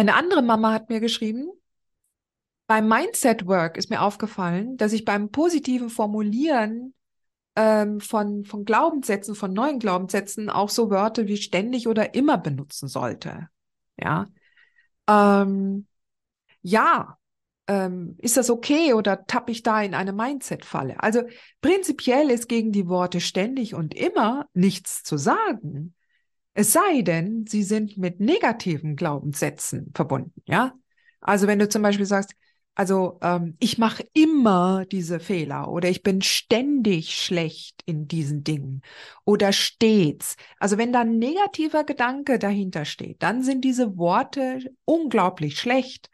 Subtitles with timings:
[0.00, 1.50] Eine andere Mama hat mir geschrieben,
[2.66, 6.94] beim Mindset Work ist mir aufgefallen, dass ich beim positiven Formulieren
[7.54, 12.88] ähm, von, von Glaubenssätzen, von neuen Glaubenssätzen auch so Wörter wie ständig oder immer benutzen
[12.88, 13.50] sollte.
[13.98, 14.26] Ja.
[15.06, 15.86] Ähm,
[16.62, 17.18] ja,
[17.66, 21.02] ähm, ist das okay oder tappe ich da in eine Mindset-Falle?
[21.02, 21.24] Also
[21.60, 25.94] prinzipiell ist gegen die Worte ständig und immer nichts zu sagen.
[26.60, 30.74] Es sei denn, sie sind mit negativen Glaubenssätzen verbunden, ja.
[31.22, 32.34] Also wenn du zum Beispiel sagst,
[32.74, 38.82] also ähm, ich mache immer diese Fehler oder ich bin ständig schlecht in diesen Dingen
[39.24, 40.36] oder stets.
[40.58, 46.10] Also wenn da ein negativer Gedanke dahinter steht, dann sind diese Worte unglaublich schlecht,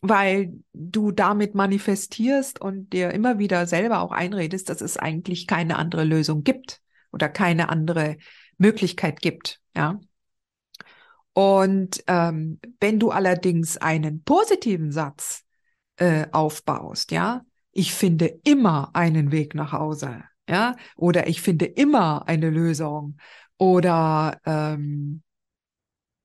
[0.00, 5.76] weil du damit manifestierst und dir immer wieder selber auch einredest, dass es eigentlich keine
[5.76, 6.80] andere Lösung gibt
[7.12, 8.16] oder keine andere
[8.56, 10.00] Möglichkeit gibt, ja.
[11.32, 15.44] Und ähm, wenn du allerdings einen positiven Satz
[15.96, 22.26] äh, aufbaust, ja, ich finde immer einen Weg nach Hause, ja, oder ich finde immer
[22.26, 23.18] eine Lösung,
[23.58, 25.22] oder ähm,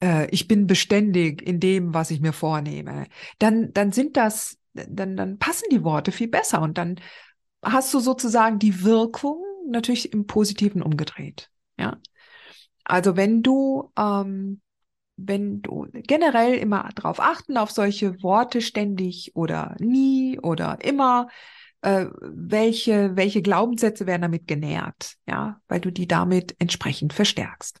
[0.00, 3.06] äh, ich bin beständig in dem, was ich mir vornehme,
[3.38, 7.00] dann, dann sind das, dann, dann passen die Worte viel besser und dann
[7.62, 11.98] hast du sozusagen die Wirkung natürlich im Positiven umgedreht, ja.
[12.90, 14.60] Also wenn du, ähm,
[15.16, 21.28] wenn du generell immer darauf achten, auf solche Worte ständig oder nie oder immer,
[21.82, 27.80] äh, welche, welche Glaubenssätze werden damit genährt, ja, weil du die damit entsprechend verstärkst.